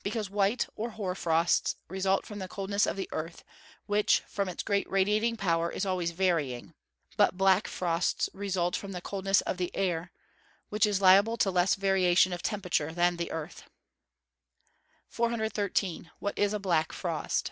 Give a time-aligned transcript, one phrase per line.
[0.02, 3.44] _Because white, or hoar frosts, result from the coldness of the earth,
[3.84, 6.72] which, from its great radiating power, is always varying.
[7.18, 10.12] But black frosts result from the coldness of the air,
[10.70, 13.64] which is liable to less variation of temperature than the earth.
[15.08, 16.10] 413.
[16.22, 17.50] _What is a black frost?